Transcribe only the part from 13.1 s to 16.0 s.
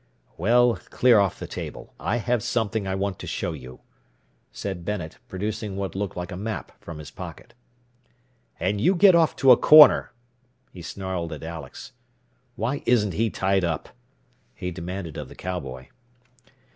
he tied up?" he demanded of the cowboy.